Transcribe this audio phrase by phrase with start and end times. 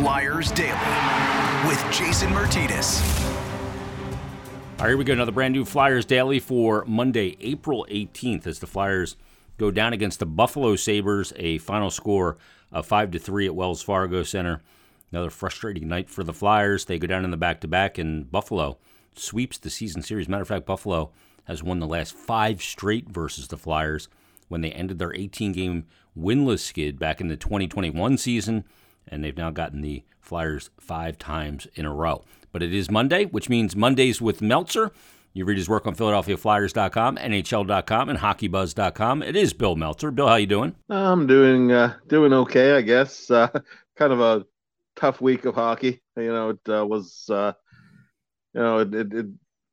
[0.00, 3.02] Flyers Daily with Jason Martinez.
[4.78, 5.12] All right, here we go.
[5.12, 9.16] Another brand new Flyers Daily for Monday, April 18th, as the Flyers
[9.58, 11.34] go down against the Buffalo Sabres.
[11.36, 12.38] A final score
[12.72, 14.62] of 5 to 3 at Wells Fargo Center.
[15.12, 16.86] Another frustrating night for the Flyers.
[16.86, 18.78] They go down in the back to back, and Buffalo
[19.14, 20.30] sweeps the season series.
[20.30, 21.12] Matter of fact, Buffalo
[21.44, 24.08] has won the last five straight versus the Flyers
[24.48, 25.84] when they ended their 18 game
[26.18, 28.64] winless skid back in the 2021 season,
[29.10, 32.24] and they've now gotten the Flyers five times in a row.
[32.52, 34.92] But it is Monday, which means Mondays with Meltzer.
[35.32, 39.22] You read his work on PhiladelphiaFlyers.com, NHL.com, and HockeyBuzz.com.
[39.22, 40.10] It is Bill Meltzer.
[40.10, 40.74] Bill, how you doing?
[40.88, 43.30] I'm doing uh, doing okay, I guess.
[43.30, 43.48] Uh,
[43.96, 44.44] kind of a
[44.96, 46.00] tough week of hockey.
[46.16, 47.52] You know, it uh, was uh,
[48.54, 49.26] you know it, it, it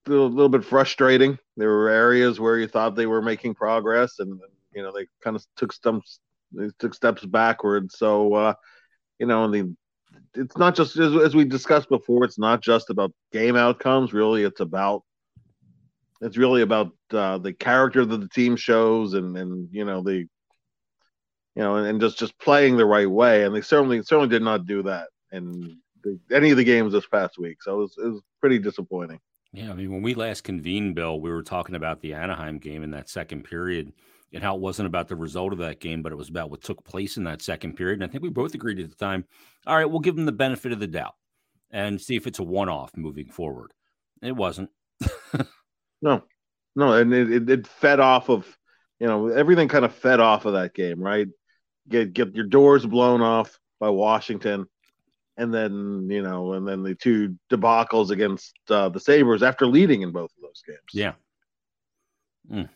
[0.08, 1.38] a little, bit frustrating.
[1.58, 4.40] There were areas where you thought they were making progress, and
[4.74, 6.20] you know they kind of took steps
[6.52, 7.98] they took steps backwards.
[7.98, 8.54] So uh,
[9.20, 9.76] you know, and the
[10.36, 12.24] it's not just as, as we discussed before.
[12.24, 14.14] It's not just about game outcomes.
[14.14, 15.04] Really, it's about
[16.22, 20.16] it's really about uh, the character that the team shows, and and you know the
[20.16, 20.28] you
[21.56, 23.44] know and, and just just playing the right way.
[23.44, 27.08] And they certainly certainly did not do that in the, any of the games this
[27.08, 27.62] past week.
[27.62, 29.20] So it was, it was pretty disappointing.
[29.54, 32.84] Yeah, I mean, when we last convened, Bill, we were talking about the Anaheim game
[32.84, 33.94] in that second period
[34.34, 36.62] and how it wasn't about the result of that game, but it was about what
[36.62, 38.02] took place in that second period.
[38.02, 39.26] And I think we both agreed at the time,
[39.66, 41.16] all right, we'll give them the benefit of the doubt
[41.72, 43.72] and see if it's a one off moving forward.
[44.22, 44.70] It wasn't.
[46.02, 46.24] no,
[46.76, 48.46] no, and it, it, it, fed off of,
[49.00, 51.28] you know, everything kind of fed off of that game, right?
[51.88, 54.66] Get get your doors blown off by Washington,
[55.38, 60.02] and then you know, and then the two debacles against uh, the Sabres after leading
[60.02, 60.80] in both of those games.
[60.92, 61.14] Yeah,
[62.52, 62.68] mm.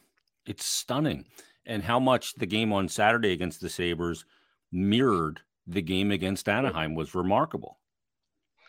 [0.45, 1.25] It's stunning,
[1.65, 4.25] and how much the game on Saturday against the Sabres
[4.71, 7.79] mirrored the game against Anaheim was remarkable.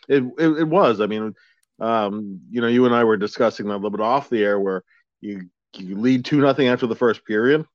[0.07, 1.01] It it, it was.
[1.01, 1.33] I mean,
[1.79, 4.59] um, you know, you and I were discussing that a little bit off the air
[4.59, 4.83] where
[5.21, 7.65] you you lead two nothing after the first period.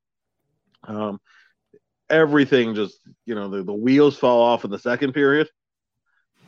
[0.85, 1.21] Um,
[2.11, 5.49] everything just you know the, the wheels fall off in the second period,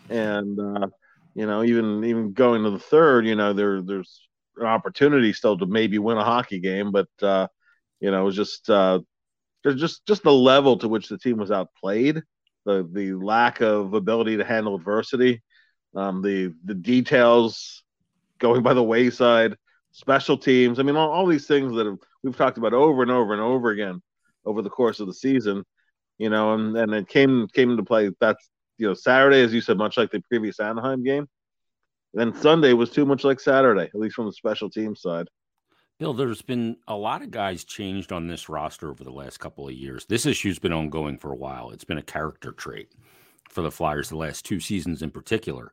[0.09, 0.89] and uh,
[1.35, 5.59] you know even even going to the third, you know there there's an opportunity still
[5.59, 7.47] to maybe win a hockey game, but uh,
[8.01, 9.01] you know it was just uh,
[9.65, 12.23] just just the level to which the team was outplayed,
[12.65, 15.43] the the lack of ability to handle adversity,
[15.95, 17.83] um, the the details
[18.39, 19.57] going by the wayside
[19.93, 20.79] special teams.
[20.79, 23.43] I mean, all, all these things that have, we've talked about over and over and
[23.43, 24.01] over again
[24.45, 25.65] over the course of the season,
[26.19, 28.11] you know, and, and it came came into play.
[28.21, 31.29] That's you know Saturday, as you said, much like the previous Anaheim game.
[32.13, 35.29] Then Sunday was too much like Saturday, at least from the special team side.
[35.99, 39.69] Bill, there's been a lot of guys changed on this roster over the last couple
[39.69, 40.07] of years.
[40.07, 41.71] This issue's been ongoing for a while.
[41.71, 42.95] It's been a character trait
[43.51, 45.73] for the Flyers the last two seasons in particular.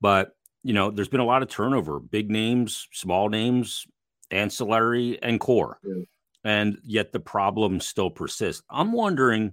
[0.00, 3.86] But you know, there's been a lot of turnover, big names, small names,
[4.30, 5.78] ancillary, and core.
[5.84, 6.02] Yeah.
[6.44, 8.62] And yet the problem still persists.
[8.68, 9.52] I'm wondering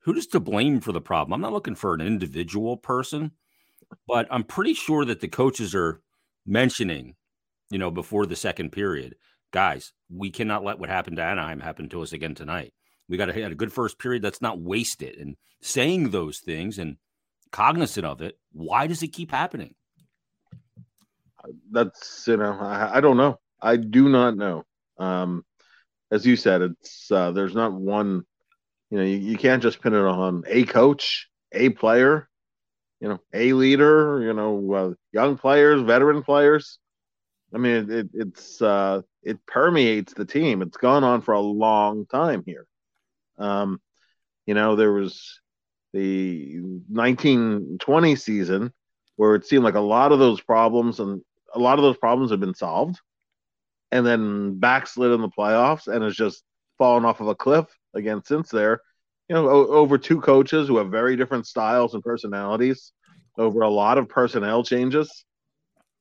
[0.00, 1.34] who is to blame for the problem.
[1.34, 3.32] I'm not looking for an individual person,
[4.06, 6.00] but I'm pretty sure that the coaches are
[6.46, 7.14] mentioning,
[7.70, 9.16] you know, before the second period,
[9.52, 12.72] guys, we cannot let what happened to Anaheim happen to us again tonight.
[13.08, 14.22] We got to have a good first period.
[14.22, 15.18] Let's not waste it.
[15.18, 16.96] And saying those things and
[17.50, 19.74] cognizant of it, why does it keep happening?
[21.70, 23.38] that's you know I, I don't know.
[23.60, 24.64] I do not know.
[24.98, 25.44] Um,
[26.10, 28.24] as you said, it's uh, there's not one.
[28.90, 32.28] You know, you, you can't just pin it on a coach, a player,
[33.00, 34.20] you know, a leader.
[34.22, 36.78] You know, uh, young players, veteran players.
[37.54, 40.62] I mean, it, it's uh, it permeates the team.
[40.62, 42.66] It's gone on for a long time here.
[43.38, 43.80] Um,
[44.46, 45.40] you know, there was
[45.92, 48.72] the 1920 season
[49.16, 51.20] where it seemed like a lot of those problems and
[51.54, 53.00] a lot of those problems have been solved,
[53.90, 56.44] and then backslid in the playoffs and has just
[56.78, 58.80] fallen off of a cliff again since there.
[59.28, 62.92] You know, o- over two coaches who have very different styles and personalities,
[63.38, 65.24] over a lot of personnel changes.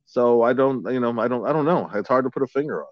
[0.06, 1.90] So I don't, you know, I don't, I don't know.
[1.94, 2.90] It's hard to put a finger on.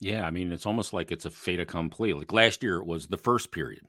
[0.00, 2.12] Yeah, I mean, it's almost like it's a fait accompli.
[2.12, 3.82] Like last year, it was the first period.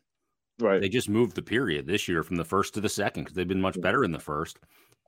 [0.59, 0.81] Right.
[0.81, 3.47] They just moved the period this year from the first to the second because they've
[3.47, 4.57] been much better in the first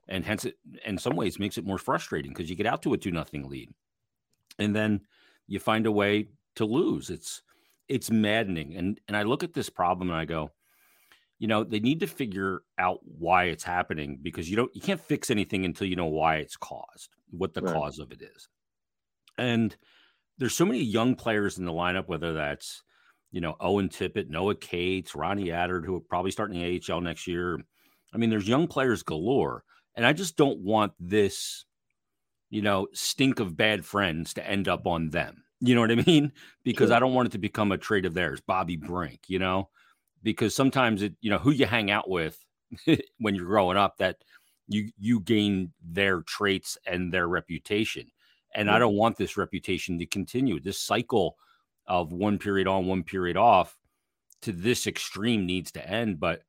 [0.08, 2.92] and hence it in some ways makes it more frustrating because you get out to
[2.92, 3.70] a two nothing lead
[4.58, 5.00] and then
[5.46, 7.42] you find a way to lose it's
[7.88, 10.50] it's maddening and and i look at this problem and i go
[11.38, 15.00] you know they need to figure out why it's happening because you don't you can't
[15.00, 17.74] fix anything until you know why it's caused what the right.
[17.74, 18.48] cause of it is
[19.38, 19.76] and
[20.38, 22.82] there's so many young players in the lineup whether that's
[23.32, 27.00] you know owen tippett noah cates ronnie attard who will probably start in the ahl
[27.00, 27.58] next year
[28.14, 29.64] I mean, there's young players galore,
[29.96, 31.64] and I just don't want this,
[32.48, 35.42] you know, stink of bad friends to end up on them.
[35.60, 36.32] You know what I mean?
[36.64, 36.96] Because sure.
[36.96, 39.68] I don't want it to become a trait of theirs, Bobby Brink, you know,
[40.24, 42.44] because sometimes it, you know, who you hang out with
[43.18, 44.16] when you're growing up that
[44.66, 48.10] you you gain their traits and their reputation.
[48.56, 48.74] And yeah.
[48.74, 50.58] I don't want this reputation to continue.
[50.58, 51.36] This cycle
[51.86, 53.76] of one period on, one period off
[54.42, 56.18] to this extreme needs to end.
[56.18, 56.42] But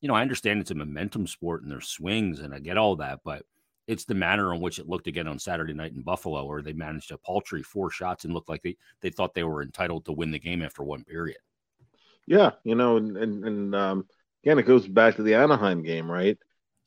[0.00, 2.96] you know, I understand it's a momentum sport and there's swings, and I get all
[2.96, 3.44] that, but
[3.86, 6.72] it's the manner in which it looked again on Saturday night in Buffalo, where they
[6.72, 10.12] managed a paltry four shots and looked like they, they thought they were entitled to
[10.12, 11.38] win the game after one period.
[12.30, 14.06] Yeah, you know, and and, and um,
[14.42, 16.38] again, it goes back to the Anaheim game, right?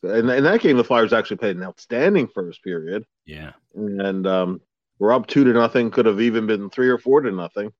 [0.01, 3.06] And in that game, the Flyers actually played an outstanding first period.
[3.25, 4.62] Yeah, and um,
[4.98, 5.92] we're up two to nothing.
[5.92, 7.72] Could have even been three or four to nothing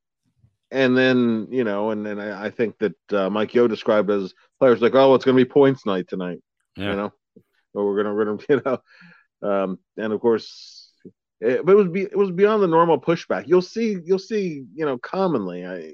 [0.74, 4.34] and then you know, and then I, I think that uh, Mike Yeo described as
[4.60, 6.40] players like, oh, it's going to be points night tonight.
[6.76, 6.90] Yeah.
[6.90, 7.14] You know,
[7.76, 10.92] or we're going to, we're going to, you know, um, and of course,
[11.40, 13.48] it, but it was be, it was beyond the normal pushback.
[13.48, 15.94] You'll see, you'll see, you know, commonly, I,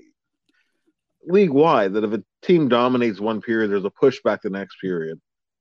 [1.25, 5.19] league wide, that if a team dominates one period, there's a pushback the next period,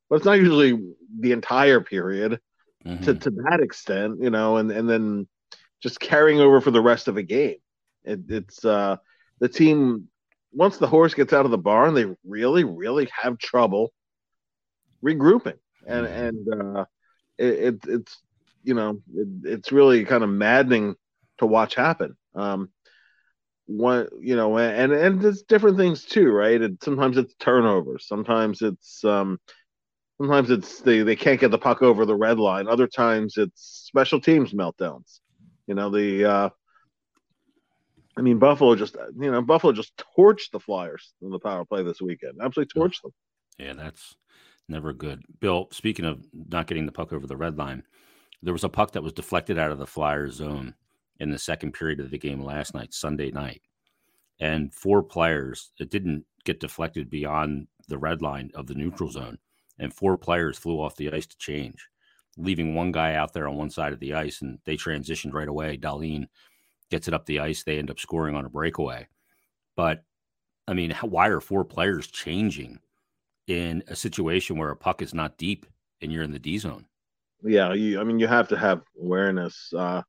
[0.09, 0.79] but it's not usually
[1.21, 2.41] the entire period
[2.85, 3.05] mm-hmm.
[3.05, 5.27] to to that extent, you know, and and then
[5.83, 7.57] just carrying over for the rest of a game.
[8.05, 8.97] It, it's uh,
[9.41, 10.09] the team
[10.53, 13.93] once the horse gets out of the barn, they really, really have trouble
[15.05, 16.25] regrouping, and mm-hmm.
[16.25, 16.85] and uh,
[17.37, 18.19] it, it, it's
[18.65, 20.97] you know it, it's really kind of maddening
[21.39, 22.17] to watch happen.
[22.35, 22.71] Um,
[23.69, 28.63] one you know and and it's different things too right it, sometimes it's turnovers sometimes
[28.63, 29.39] it's um
[30.17, 33.85] sometimes it's they, they can't get the puck over the red line other times it's
[33.87, 35.21] special teams meltdowns
[35.67, 36.49] you know the uh
[38.19, 41.85] I mean, Buffalo just you know Buffalo just torched the Flyers in the power play
[41.85, 42.41] this weekend.
[42.43, 43.13] Absolutely torched them.
[43.59, 44.17] Yeah, that's
[44.69, 45.23] never good.
[45.39, 47.85] Bill, speaking of not getting the puck over the red line,
[48.43, 50.75] there was a puck that was deflected out of the Flyers zone
[51.21, 53.63] in the second period of the game last night, Sunday night,
[54.41, 55.73] and four players.
[55.79, 59.39] It didn't get deflected beyond the red line of the neutral zone,
[59.79, 61.89] and four players flew off the ice to change,
[62.37, 65.49] leaving one guy out there on one side of the ice, and they transitioned right
[65.49, 65.77] away.
[65.77, 66.29] Dahlin
[66.91, 67.63] gets it up the ice.
[67.63, 69.09] They end up scoring on a breakaway.
[69.77, 70.05] But
[70.67, 72.79] I mean, why are four players changing
[73.47, 75.67] in a situation where a puck is not deep
[76.03, 76.87] and you're in the D zone?
[77.43, 79.73] Yeah, you, I mean, you have to have awareness.
[79.73, 80.03] Uh,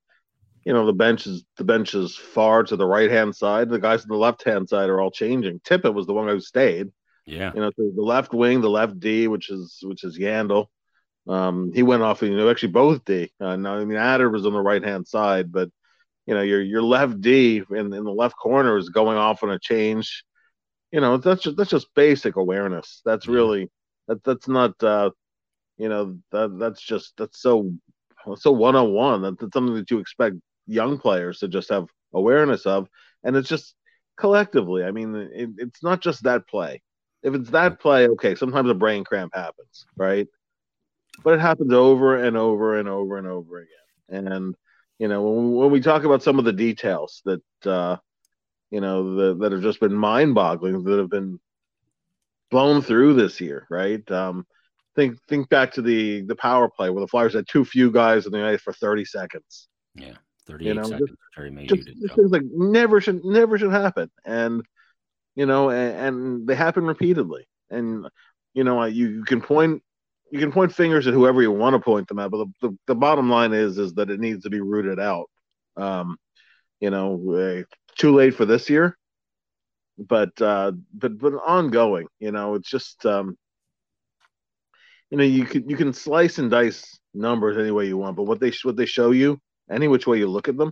[0.65, 3.69] you know, the bench is the bench is far to the right hand side.
[3.69, 5.59] The guys on the left hand side are all changing.
[5.61, 6.87] Tippett was the one who stayed.
[7.25, 10.67] Yeah, you know, the left wing, the left D, which is which is Yandle.
[11.27, 13.31] Um, he went off, you know, actually both D.
[13.39, 15.69] Uh, now, I mean, Attard was on the right hand side, but
[16.25, 19.49] you know your your left D in, in the left corner is going off on
[19.49, 20.23] a change.
[20.91, 23.01] You know that's just that's just basic awareness.
[23.03, 23.69] That's really
[24.07, 25.09] that that's not uh,
[25.77, 27.73] you know that that's just that's so
[28.35, 29.21] so one on one.
[29.23, 30.35] That's something that you expect
[30.69, 32.87] young players to just have awareness of,
[33.23, 33.75] and it's just
[34.17, 34.83] collectively.
[34.83, 36.81] I mean, it, it's not just that play.
[37.23, 40.27] If it's that play, okay, sometimes a brain cramp happens, right?
[41.23, 44.55] But it happens over and over and over and over again, and
[44.99, 47.97] you know when, when we talk about some of the details that uh,
[48.71, 51.39] you know the, that have just been mind-boggling that have been
[52.49, 54.09] blown through this year, right?
[54.09, 54.45] Um,
[54.95, 58.25] think think back to the the power play where the Flyers had too few guys
[58.25, 59.67] in the ice for 30 seconds.
[59.95, 60.15] Yeah,
[60.49, 61.09] 38 you know, seconds.
[61.67, 64.63] Just, just, just things like never should never should happen, and
[65.35, 67.47] you know, and, and they happen repeatedly.
[67.69, 68.07] And
[68.53, 69.83] you know, you, you can point
[70.31, 72.77] you can point fingers at whoever you want to point them at, but the, the,
[72.87, 75.29] the bottom line is is that it needs to be rooted out.
[75.77, 76.17] Um,
[76.79, 77.63] you know, uh,
[77.97, 78.97] too late for this year,
[79.97, 82.07] but uh, but but ongoing.
[82.19, 83.37] You know, it's just um,
[85.09, 88.23] you know you can you can slice and dice numbers any way you want, but
[88.23, 90.71] what they what they show you, any which way you look at them,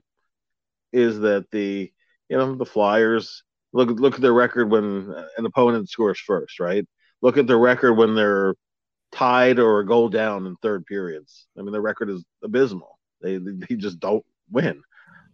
[0.92, 1.92] is that the
[2.30, 6.86] you know the Flyers look look at their record when an opponent scores first, right?
[7.22, 8.56] Look at their record when they're
[9.12, 11.48] tied or a goal down in third periods.
[11.58, 13.00] I mean, the record is abysmal.
[13.22, 14.82] They they just don't win.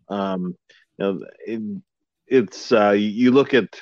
[0.10, 0.58] Um,
[0.98, 1.82] you know, it,
[2.28, 3.82] it's uh, you look at.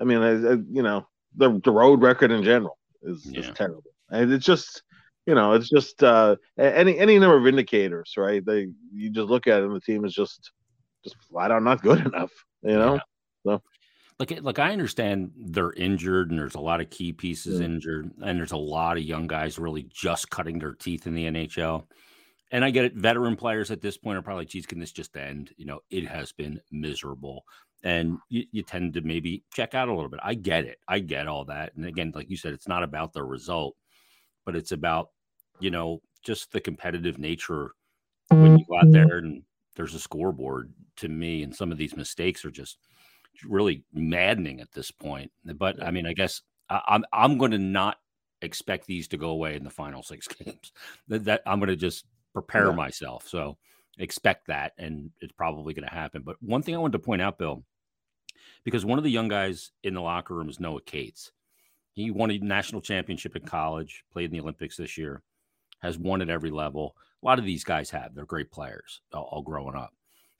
[0.00, 3.40] I mean, I, I, you know, the the road record in general is, yeah.
[3.40, 4.82] is terrible, and it's just
[5.28, 8.42] you know, it's just uh, any any number of indicators, right?
[8.42, 10.52] They you just look at it, and the team is just
[11.04, 12.32] just flat out not good enough.
[12.62, 13.00] You know, yeah.
[13.44, 13.62] so
[14.18, 17.66] like like I understand they're injured and there's a lot of key pieces yeah.
[17.66, 21.26] injured and there's a lot of young guys really just cutting their teeth in the
[21.26, 21.84] NHL.
[22.50, 22.94] And I get it.
[22.94, 25.50] Veteran players at this point are probably, geez, can this just end?
[25.58, 27.44] You know, it has been miserable.
[27.84, 30.20] And you, you tend to maybe check out a little bit.
[30.22, 30.78] I get it.
[30.88, 31.76] I get all that.
[31.76, 33.76] And again, like you said, it's not about the result.
[34.46, 35.10] but it's about,
[35.60, 37.72] you know, just the competitive nature
[38.30, 38.92] when you go out Mm-hmm.
[38.92, 39.42] there and
[39.76, 42.78] there's a scoreboard to me, and some of these mistakes are just
[43.44, 45.30] really maddening at this point.
[45.44, 47.98] But I mean, I guess I, I'm I'm going to not
[48.42, 50.72] expect these to go away in the final six games.
[51.08, 52.76] That, that I'm going to just prepare Yeah.
[52.76, 53.26] myself.
[53.28, 53.56] So
[53.98, 56.22] expect that, and it's probably going to happen.
[56.22, 57.64] But one thing I wanted to point out, Bill,
[58.64, 61.32] because one of the young guys in the locker room is Noah Cates.
[61.92, 65.22] He won a national championship in college, played in the Olympics this year,
[65.80, 66.96] has won at every level.
[67.22, 68.14] A lot of these guys have.
[68.14, 69.92] They're great players, all, all growing up.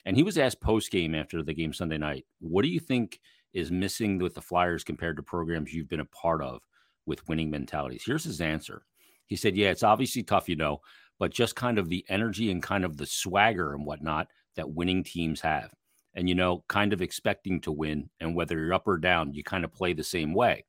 [0.05, 3.19] And he was asked post game after the game Sunday night, what do you think
[3.53, 6.61] is missing with the Flyers compared to programs you've been a part of
[7.05, 8.03] with winning mentalities?
[8.05, 8.83] Here's his answer.
[9.25, 10.81] He said, Yeah, it's obviously tough, you know,
[11.19, 15.03] but just kind of the energy and kind of the swagger and whatnot that winning
[15.03, 15.71] teams have.
[16.15, 18.09] And, you know, kind of expecting to win.
[18.19, 20.65] And whether you're up or down, you kind of play the same way.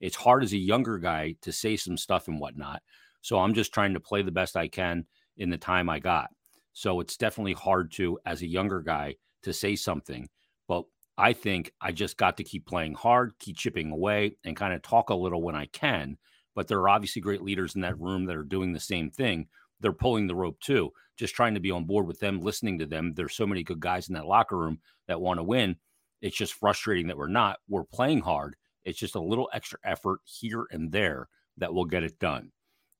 [0.00, 2.82] It's hard as a younger guy to say some stuff and whatnot.
[3.24, 5.06] So I'm just trying to play the best I can
[5.38, 6.28] in the time I got.
[6.74, 9.14] So it's definitely hard to, as a younger guy,
[9.44, 10.28] to say something.
[10.68, 10.84] But
[11.16, 14.82] I think I just got to keep playing hard, keep chipping away, and kind of
[14.82, 16.18] talk a little when I can.
[16.54, 19.46] But there are obviously great leaders in that room that are doing the same thing.
[19.80, 22.86] They're pulling the rope too, just trying to be on board with them, listening to
[22.86, 23.14] them.
[23.14, 25.76] There's so many good guys in that locker room that want to win.
[26.20, 27.56] It's just frustrating that we're not.
[27.70, 28.56] We're playing hard.
[28.84, 32.50] It's just a little extra effort here and there that will get it done.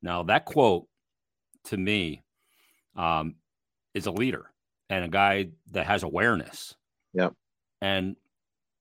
[0.05, 0.87] Now, that quote
[1.65, 2.23] to me
[2.95, 3.37] um,
[3.95, 4.53] is a leader
[4.91, 6.75] and a guy that has awareness.
[7.15, 7.33] Yep.
[7.81, 8.17] And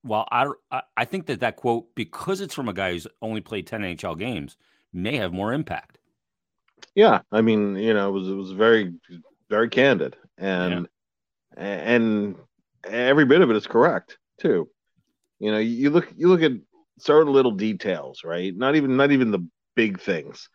[0.01, 3.68] while I, I think that that quote, because it's from a guy who's only played
[3.68, 4.58] 10 NHL games,
[4.92, 5.98] may have more impact.
[6.94, 8.94] Yeah, I mean, you know, it was it was very
[9.50, 10.88] very candid, and
[11.56, 12.36] and
[12.84, 14.70] every bit of it is correct too.
[15.39, 16.51] You know, you look you look at
[17.00, 18.56] certain little details, right?
[18.56, 20.50] Not even not even the big things.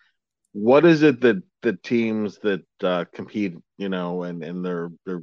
[0.60, 5.22] What is it that the teams that uh, compete, you know, and and they're they're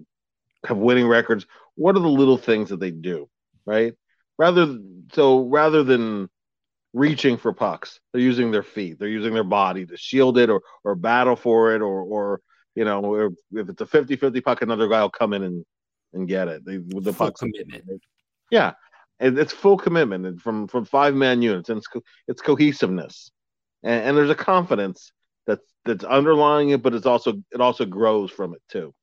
[0.65, 1.45] have winning records?
[1.75, 3.29] What are the little things that they do,
[3.65, 3.93] right?
[4.37, 4.77] Rather
[5.13, 6.29] so rather than
[6.93, 7.99] reaching for pucks.
[8.11, 8.97] They're using their feet.
[8.97, 12.41] They're using their body to shield it or or battle for it or or
[12.73, 15.65] you know if, if it's a 50-50 puck, another guy will come in and
[16.13, 16.65] and get it.
[16.65, 18.01] They, with the Full pucks commitment.
[18.49, 18.73] Yeah,
[19.19, 23.31] and it's full commitment and from from five man units and it's, co- it's cohesiveness
[23.83, 25.11] and, and there's a confidence
[25.47, 28.93] that's that's underlying it, but it's also it also grows from it too.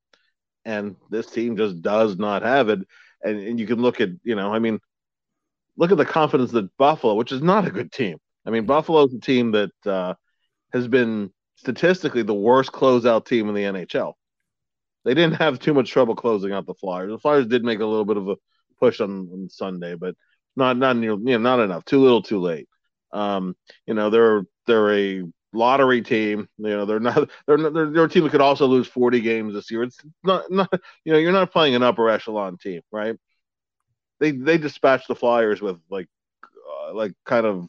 [0.65, 2.81] And this team just does not have it.
[3.23, 4.81] And, and you can look at you know I mean
[5.77, 8.19] look at the confidence that Buffalo, which is not a good team.
[8.47, 10.15] I mean, Buffalo's a team that uh,
[10.73, 14.15] has been statistically the worst closeout team in the NHL.
[15.05, 17.11] They didn't have too much trouble closing out the Flyers.
[17.11, 18.37] The Flyers did make a little bit of a
[18.79, 20.15] push on, on Sunday, but
[20.57, 21.85] not not near, you know not enough.
[21.85, 22.69] Too little, too late.
[23.13, 23.57] Um,
[23.87, 26.49] you know they're they're a lottery team.
[26.59, 29.21] You know they're not they're not, they're, they're a team that could also lose forty
[29.21, 29.83] games this year.
[29.83, 30.73] It's not not
[31.05, 33.17] you know you're not playing an upper echelon team, right?
[34.21, 36.09] They they dispatched the Flyers with like
[36.45, 37.69] uh, like kind of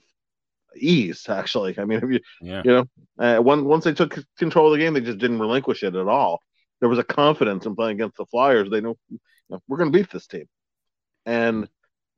[0.75, 1.77] ease actually.
[1.77, 2.63] I mean, if you Yeah.
[2.63, 2.85] you know
[3.19, 6.07] uh, one, once they took control of the game, they just didn't relinquish it at
[6.07, 6.41] all.
[6.79, 8.69] There was a confidence in playing against the Flyers.
[8.69, 10.45] They know, you know we're going to beat this team,
[11.25, 11.67] and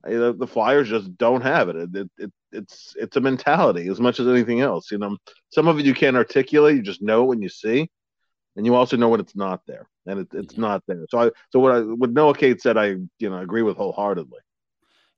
[0.04, 1.76] the, the Flyers just don't have it.
[1.76, 2.32] It, it, it.
[2.56, 4.92] It's it's a mentality as much as anything else.
[4.92, 5.18] You know,
[5.50, 6.76] some of it you can't articulate.
[6.78, 7.90] You just know when you see,
[8.56, 10.62] and you also know when it's not there, and it, it's Yeah.
[10.62, 11.06] not there.
[11.10, 12.88] So I so what I what Noah Cates said, I
[13.20, 14.40] you know agree with wholeheartedly.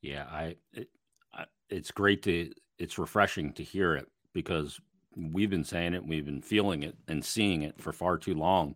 [0.02, 0.90] Yeah, I, it,
[1.34, 4.80] I it's great to it's refreshing to hear it because
[5.16, 8.76] we've been saying it, we've been feeling it and seeing it for far too long.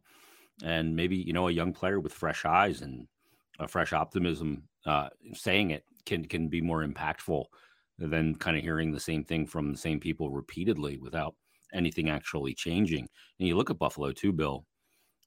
[0.63, 3.07] And maybe you know a young player with fresh eyes and
[3.59, 7.45] a fresh optimism uh, saying it can can be more impactful
[8.07, 11.35] than kind of hearing the same thing from the same people repeatedly without
[11.73, 13.07] anything actually changing.
[13.39, 14.65] And you look at Buffalo too, Bill.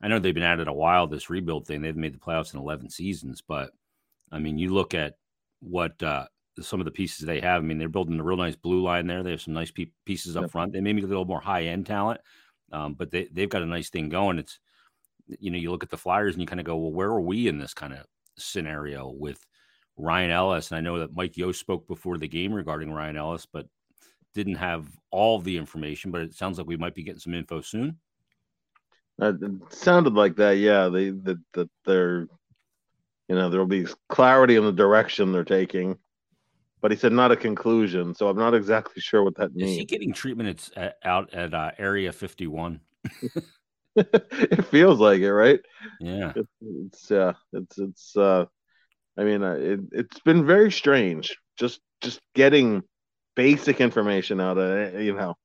[0.03, 1.07] I know they've been at it a while.
[1.07, 3.71] This rebuild thing, they've made the playoffs in eleven seasons, but
[4.33, 5.15] I mean, you look at
[5.61, 6.27] what uh,
[6.61, 7.63] some of the pieces they have.
[7.63, 9.23] I mean, they're building a real nice blue line there.
[9.23, 10.51] They have some nice pe- pieces up Yep.
[10.51, 10.73] front.
[10.73, 12.21] They may be a little more high end talent,
[12.73, 14.39] um, but they they've got a nice thing going.
[14.39, 14.59] It's
[15.27, 17.21] you know, you look at the Flyers and you kind of go, well, where are
[17.21, 19.47] we in this kind of scenario with
[19.97, 20.71] Ryan Ellis?
[20.71, 23.67] And I know that Mike Yeo spoke before the game regarding Ryan Ellis, but
[24.35, 26.11] didn't have all the information.
[26.11, 27.99] But it sounds like we might be getting some info soon.
[29.21, 30.89] Uh, it sounded like that, yeah.
[30.89, 32.27] They that that they're,
[33.29, 35.97] you know, there'll be clarity in the direction they're taking,
[36.81, 38.15] but he said not a conclusion.
[38.15, 39.91] So I'm not exactly sure what that Is he means.
[39.91, 42.81] getting treatment it's at, out at uh, Area 51?
[43.97, 45.61] it feels like it, right?
[46.01, 46.33] Yeah.
[46.35, 48.47] It's it's uh, it's it's uh,
[49.17, 51.37] I mean, uh, it it's been very strange.
[51.57, 52.83] Just just getting
[53.37, 55.37] basic information out of it, you know.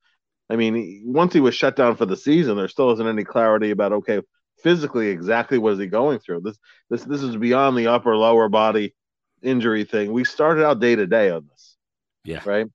[0.49, 3.69] I mean, once he was shut down for the season, there still isn't any clarity
[3.71, 4.21] about okay,
[4.63, 6.41] physically exactly what is he going through.
[6.41, 6.57] This
[6.89, 8.95] this this is beyond the upper lower body
[9.41, 10.11] injury thing.
[10.11, 11.77] We started out day to day on this.
[12.23, 12.41] Yeah.
[12.45, 12.67] Right.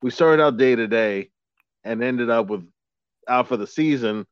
[0.00, 1.30] We started out day to day
[1.84, 2.64] and ended up with
[3.28, 4.26] out for the season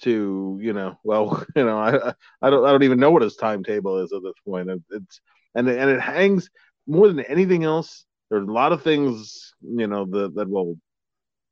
[0.00, 3.36] to you know well you know I I don't I don't even know what his
[3.36, 4.68] timetable is at this point.
[4.90, 5.20] It's
[5.54, 6.50] and and it hangs
[6.86, 8.04] more than anything else.
[8.30, 10.78] There's a lot of things you know that that will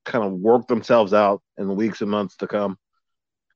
[0.05, 2.77] kind of work themselves out in the weeks and months to come.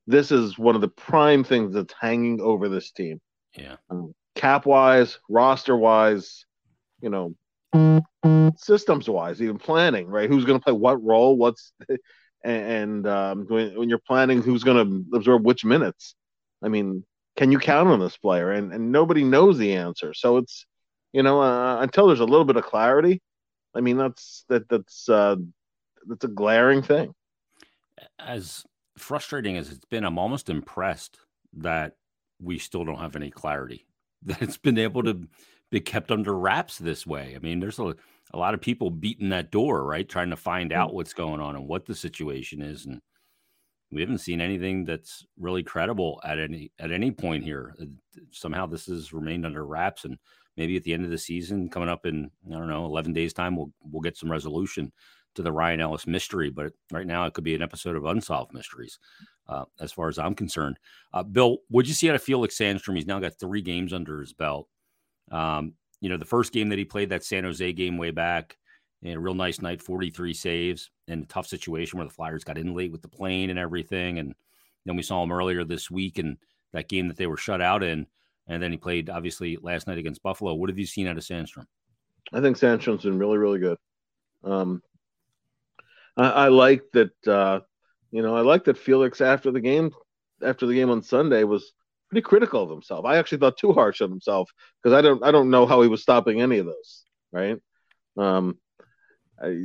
[0.05, 3.19] This is one of the prime things that's hanging over this team.
[3.57, 3.75] Yeah.
[3.89, 6.45] Um, cap wise, roster wise,
[7.01, 7.35] you know,
[8.57, 10.29] systems wise, even planning, right?
[10.29, 11.35] Who's going to play what role?
[11.37, 11.73] What's
[12.43, 16.15] and, um, when, when, you're planning who's going to absorb which minutes.
[16.63, 17.03] I mean,
[17.37, 18.51] can you count on this player?
[18.51, 20.13] And and nobody knows the answer.
[20.13, 20.65] So it's
[21.13, 23.21] you know uh, until there's a little bit of clarity.
[23.75, 25.37] I mean, that's that that's uh,
[26.07, 27.13] that's a glaring thing.
[28.19, 28.65] As
[28.97, 31.19] frustrating as it's been, I'm almost impressed
[31.53, 31.93] that
[32.41, 33.85] we still don't have any clarity.
[34.23, 35.27] That it's been able to
[35.69, 37.33] be kept under wraps this way.
[37.35, 37.95] I mean, there's a,
[38.33, 40.09] a lot of people beating that door, right?
[40.09, 42.87] Trying to find out what's going on and what the situation is.
[42.87, 42.99] And
[43.91, 47.75] we haven't seen anything that's really credible at any at any point here.
[47.81, 47.85] Uh,
[48.31, 50.05] somehow this has remained under wraps.
[50.05, 50.17] And
[50.57, 53.33] maybe at the end of the season, coming up in, I don't know, 11 days
[53.33, 54.91] time, we'll we'll get some resolution
[55.35, 58.53] to the Ryan Ellis mystery, but right now it could be an episode of Unsolved
[58.53, 58.97] Mysteries,
[59.47, 60.79] uh, as far as I'm concerned.
[61.13, 62.95] Uh, Bill, would you see out of Felix Sandstrom?
[62.95, 64.67] He's now got three games under his belt.
[65.31, 68.57] Um, you know, the first game that he played, that San Jose game way back,
[69.03, 72.73] a real nice night, 43 saves in a tough situation where the Flyers got in
[72.73, 74.19] late with the plane and everything.
[74.19, 74.33] And
[74.85, 76.37] then we saw him earlier this week in
[76.73, 78.07] that game that they were shut out in.
[78.47, 80.53] And then he played obviously last night against Buffalo.
[80.53, 81.65] What have you seen out of Sandstrom?
[82.33, 83.77] I think Sandstrom's been really, really good.
[84.43, 84.81] Um,
[86.15, 87.27] I, I like that.
[87.27, 87.59] Uh,
[88.11, 89.91] you know, I like that Felix after the game,
[90.41, 91.73] after the game on Sunday, was
[92.09, 93.05] pretty critical of himself.
[93.05, 94.49] I actually thought too harsh of himself
[94.81, 97.03] because I don't, I don't know how he was stopping any of those.
[97.31, 97.57] Right.
[98.15, 98.57] Um,
[99.41, 99.57] I,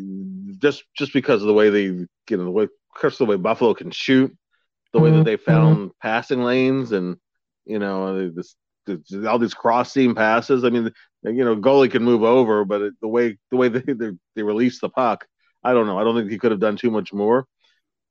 [0.58, 2.68] just just because of the way they, you know, the way,
[3.02, 4.37] of the way Buffalo can shoot,
[4.92, 5.24] the way that mm-hmm.
[5.24, 5.88] they found mm-hmm.
[6.00, 7.16] passing lanes, and
[7.64, 8.54] you know, this,
[8.87, 10.64] this, all these cross seam passes.
[10.64, 10.90] I mean,
[11.22, 14.42] you know, goalie can move over, but it, the way the way they, they they
[14.42, 15.26] release the puck,
[15.64, 15.98] I don't know.
[15.98, 17.46] I don't think he could have done too much more.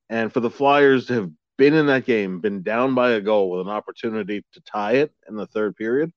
[0.10, 3.52] And for the Flyers to have been in that game, been down by a goal
[3.52, 6.12] with an opportunity to tie it in the third period,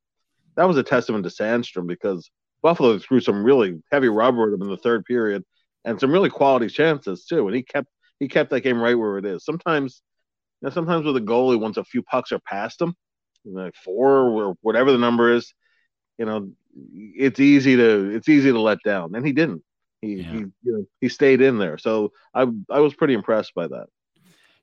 [0.57, 2.31] that was a testament to Sandstrom because
[2.65, 5.45] Buffalo threw some really heavy rubber at him in the third period
[5.85, 7.47] and some really quality chances too.
[7.47, 9.45] And he kept he kept that game right where it is.
[9.45, 10.01] Sometimes,
[10.63, 12.95] you know, sometimes with a goalie, once a few pucks are past him,
[13.45, 15.53] like four or whatever the number is,
[16.17, 19.15] you know, it's easy to it's easy to let down.
[19.15, 19.63] And he didn't.
[20.01, 20.33] He, yeah.
[20.33, 21.77] he you know he stayed in there.
[21.77, 23.89] So I I was pretty impressed by that.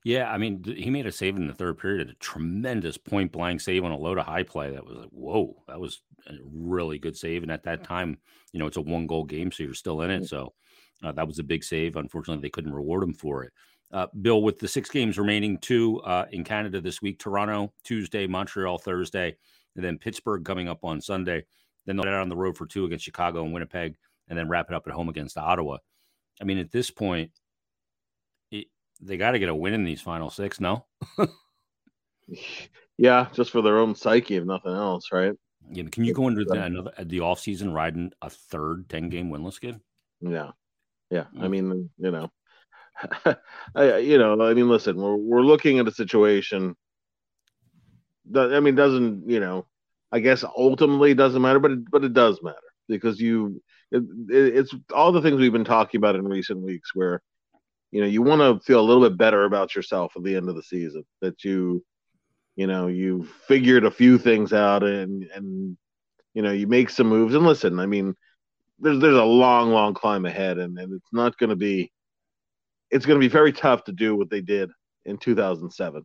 [0.04, 3.60] Yeah, I mean, he made a save in the third period, a tremendous point blank
[3.60, 4.70] save on a low to high play.
[4.70, 7.42] That was like, whoa, that was a really good save.
[7.44, 8.18] And at that time,
[8.52, 10.28] you know, it's a one goal game, so you're still in it.
[10.28, 10.54] So
[11.04, 11.94] uh, that was a big save.
[11.94, 13.52] Unfortunately, they couldn't reward him for it.
[13.92, 18.26] Uh, Bill, with the six games remaining, two uh, in Canada this week Toronto Tuesday,
[18.26, 19.36] Montreal Thursday,
[19.76, 21.44] and then Pittsburgh coming up on Sunday.
[21.86, 23.96] Then they'll get out on the road for two against Chicago and Winnipeg
[24.28, 25.78] and then wrap it up at home against Ottawa.
[26.40, 27.30] I mean, at this point,
[29.02, 30.60] they got to get a win in these final six.
[30.60, 30.84] No.
[32.96, 35.34] yeah, just for their own psyche, if nothing else, right?
[35.70, 39.30] Yeah, can you go into the, another the off season riding a third ten game
[39.30, 39.80] winless skid?
[40.20, 40.50] Yeah,
[41.10, 41.26] yeah.
[41.38, 41.50] I mm.
[41.50, 42.30] mean, you know,
[43.74, 46.76] I, you know, I mean, listen, we're we're looking at a situation
[48.30, 49.66] that I mean doesn't you know,
[50.10, 54.74] I guess ultimately doesn't matter, but it, but it does matter because you it, it's
[54.94, 57.22] all the things we've been talking about in recent weeks where
[57.92, 60.48] you know you want to feel a little bit better about yourself at the end
[60.48, 61.84] of the season that you
[62.56, 65.76] you know you figured a few things out and and
[66.34, 67.34] you know you make some moves.
[67.34, 68.14] And listen i mean
[68.78, 71.92] there's there's a long long climb ahead and, and it's not going to be
[72.90, 74.70] it's going to be very tough to do what they did
[75.04, 76.02] in 2007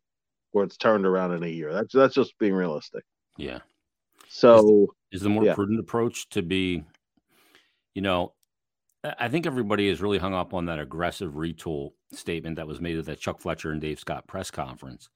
[0.51, 1.73] where it's turned around in a year.
[1.73, 3.03] That's that's just being realistic.
[3.37, 3.59] Yeah.
[4.29, 5.53] So is, is the more yeah.
[5.53, 6.83] prudent approach to be
[7.93, 8.33] you know,
[9.03, 12.97] I think everybody is really hung up on that aggressive retool statement that was made
[12.97, 15.09] at that Chuck Fletcher and Dave Scott press conference.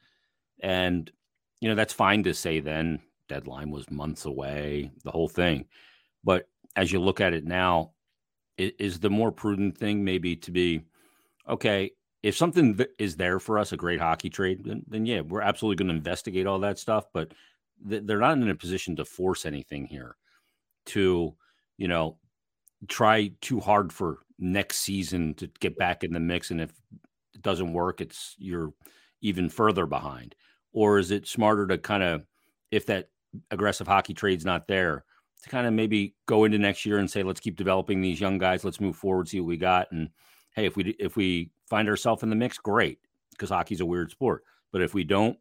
[0.62, 1.12] And,
[1.60, 5.65] you know, that's fine to say then, deadline was months away, the whole thing.
[6.24, 7.91] But as you look at it now,
[8.58, 10.82] is the more prudent thing maybe to be,
[11.50, 11.91] okay,
[12.22, 15.78] if something is there for us, a great hockey trade, then, then yeah, we're absolutely
[15.78, 17.06] going to investigate all that stuff.
[17.12, 17.34] But
[17.84, 20.15] they're not in a position to force anything here
[20.88, 21.34] to,
[21.78, 22.17] you know,
[22.88, 26.52] try too hard for next season to get back in the mix.
[26.52, 26.72] And if
[27.34, 28.74] it doesn't work, it's you're
[29.22, 30.36] even further behind?
[30.74, 32.26] Or is it smarter to kind of,
[32.72, 33.10] if that
[33.52, 35.04] aggressive hockey trade's not there,
[35.44, 38.38] to kind of maybe go into next year and say, let's keep developing these young
[38.38, 40.10] guys, let's move forward, see what we got, and
[40.56, 43.00] hey, if we if we find ourselves in the mix, great,
[43.32, 44.44] because hockey's a weird sport.
[44.72, 45.38] But if we don't,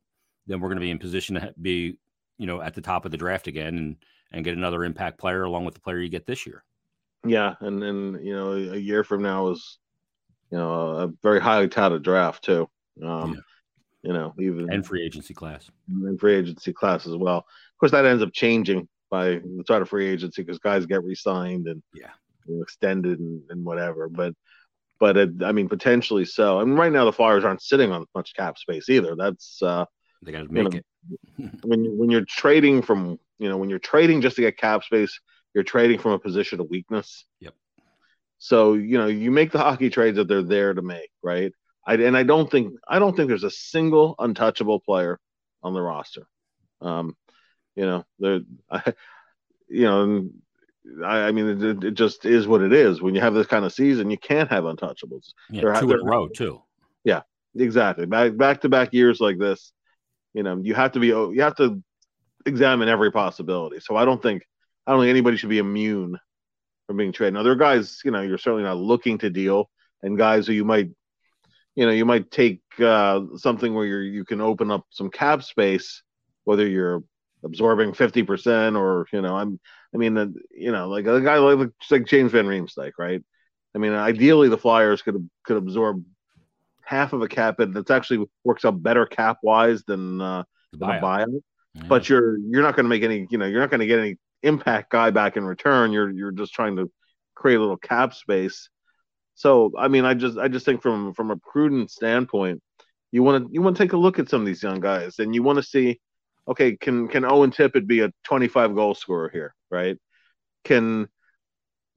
[0.46, 1.98] then we're going to be in position to be,
[2.38, 3.96] you know, at the top of the draft again and
[4.32, 6.64] and get another impact player along with the player you get this year.
[7.26, 9.78] Yeah, and then you know, a year from now is,
[10.50, 12.68] you know, a very highly touted draft too.
[13.04, 13.40] Um, yeah.
[14.02, 17.38] You know, even and free agency class, and free agency class as well.
[17.38, 21.04] Of course, that ends up changing by the start of free agency because guys get
[21.04, 22.08] re-signed and yeah,
[22.46, 24.08] you know, extended and, and whatever.
[24.08, 24.34] But
[24.98, 26.60] but it, I mean, potentially so.
[26.60, 29.16] I mean, right now the Flyers aren't sitting on much cap space either.
[29.16, 29.84] That's uh,
[30.22, 30.84] they got to make know, it.
[31.64, 35.20] when when you're trading from you know when you're trading just to get cap space,
[35.54, 37.24] you're trading from a position of weakness.
[37.40, 37.54] Yep.
[38.38, 41.52] So you know you make the hockey trades that they're there to make, right?
[41.86, 45.18] I, and I don't think I don't think there's a single untouchable player
[45.62, 46.26] on the roster.
[46.80, 47.16] Um,
[47.76, 48.94] you know, the I,
[49.68, 50.28] you know,
[51.04, 53.02] I, I mean, it, it, just is what it is.
[53.02, 55.32] When you have this kind of season, you can't have untouchables.
[55.50, 56.62] Yeah, they're, two they're, in a row too.
[57.04, 57.22] Yeah,
[57.54, 58.06] exactly.
[58.06, 59.72] Back back to back years like this,
[60.34, 61.82] you know, you have to be you have to
[62.46, 63.80] examine every possibility.
[63.80, 64.46] So I don't think
[64.90, 66.18] I don't think anybody should be immune
[66.88, 67.34] from being traded.
[67.34, 69.70] Now there are guys, you know, you're certainly not looking to deal,
[70.02, 70.90] and guys who you might,
[71.76, 75.44] you know, you might take uh, something where you you can open up some cap
[75.44, 76.02] space,
[76.42, 77.04] whether you're
[77.44, 79.60] absorbing fifty percent or you know, I'm,
[79.94, 83.22] I mean, the, you know, like a guy like like James Van Riemsdyk, right?
[83.76, 86.04] I mean, ideally the Flyers could could absorb
[86.82, 90.42] half of a cap and that's actually works out better cap wise than, uh,
[90.74, 91.42] buyout.
[91.74, 91.82] Yeah.
[91.86, 94.00] But you're you're not going to make any, you know, you're not going to get
[94.00, 95.92] any impact guy back in return.
[95.92, 96.90] You're you're just trying to
[97.34, 98.68] create a little cap space.
[99.34, 102.62] So I mean, I just I just think from from a prudent standpoint,
[103.12, 105.18] you want to you want to take a look at some of these young guys,
[105.18, 106.00] and you want to see,
[106.48, 109.96] okay, can can Owen Tippett be a 25 goal scorer here, right?
[110.64, 111.08] Can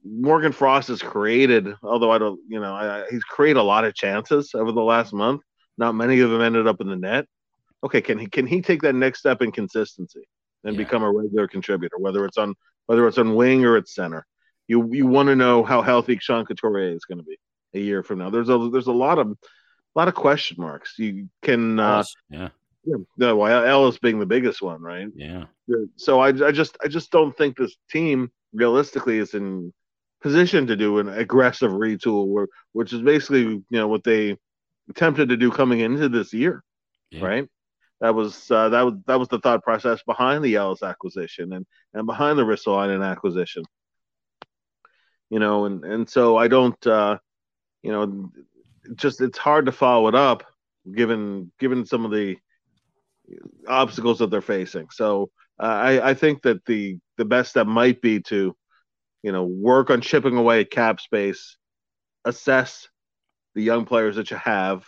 [0.03, 3.95] Morgan Frost has created, although I don't, you know, I, he's created a lot of
[3.95, 5.41] chances over the last month.
[5.77, 7.25] Not many of them ended up in the net.
[7.83, 10.23] Okay, can he can he take that next step in consistency?
[10.63, 10.83] And yeah.
[10.83, 14.25] become a regular contributor, whether it's on whether it's on wing or it's center.
[14.67, 17.37] You you want to know how healthy Sean Couturier is going to be
[17.73, 18.29] a year from now.
[18.29, 20.95] There's a there's a lot of a lot of question marks.
[20.97, 22.49] You can uh, yeah.
[22.85, 25.07] Yeah, no, well, Ellis being the biggest one, right?
[25.15, 25.45] Yeah.
[25.95, 29.73] So I, I just, I just don't think this team realistically is in
[30.21, 34.37] position to do an aggressive retool, which is basically, you know, what they
[34.89, 36.61] attempted to do coming into this year,
[37.09, 37.25] yeah.
[37.25, 37.49] right?
[38.03, 41.65] That was uh, that was that was the thought process behind the Ellis acquisition and
[41.93, 43.63] and behind the Ristolainen acquisition.
[45.29, 47.17] You know, and and so I don't, uh,
[47.81, 48.29] you know,
[48.95, 50.43] just it's hard to follow it up
[50.93, 52.37] given given some of the
[53.69, 54.89] obstacles that they're facing.
[54.89, 58.53] So uh, I I think that the the best step might be to,
[59.21, 61.55] you know, work on chipping away at cap space,
[62.25, 62.89] assess
[63.55, 64.83] the young players that you have.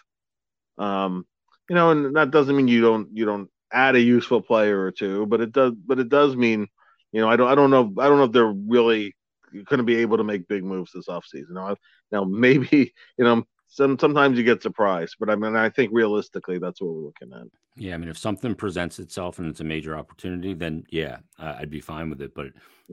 [0.78, 1.26] Um,
[1.70, 4.92] you know, and that doesn't mean you don't you don't add a useful player or
[4.92, 6.68] two, but it does but it does mean,
[7.12, 9.16] you know, I don't I don't know I don't know if they're really
[9.54, 11.52] going to be able to make big moves this offseason.
[11.52, 11.76] Now,
[12.12, 16.60] now maybe you know some sometimes you get surprised, but I mean I think realistically
[16.60, 17.48] that's what we're looking at.
[17.76, 21.72] Yeah, I mean if something presents itself and it's a major opportunity, then yeah, I'd
[21.72, 22.34] be fine with it.
[22.36, 22.48] But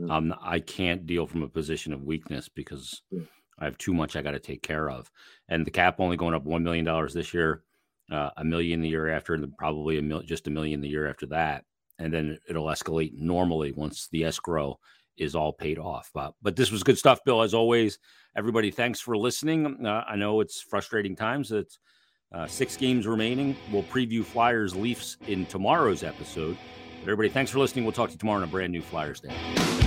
[0.09, 3.23] um, I can't deal from a position of weakness because yeah.
[3.59, 5.11] I have too much I got to take care of,
[5.49, 7.63] and the cap only going up one million dollars this year
[8.13, 11.09] uh, a million the year after, and probably a mil- just a million the year
[11.09, 11.65] after that,
[11.99, 14.79] and then it'll escalate normally once the escrow
[15.17, 16.11] is all paid off.
[16.13, 17.43] But but this was good stuff, Bill.
[17.43, 17.99] As always,
[18.37, 19.87] everybody, thanks for listening.
[19.87, 21.51] Uh, I know it's frustrating times.
[21.53, 21.79] It's
[22.35, 23.57] uh, six games remaining.
[23.73, 26.57] We'll preview Flyers Leafs in tomorrow's episode.
[27.01, 27.85] But everybody, thanks for listening.
[27.85, 29.82] We'll talk to you tomorrow on a brand new Flyers Day.